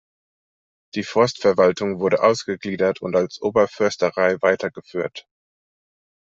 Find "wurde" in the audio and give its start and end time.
1.99-2.23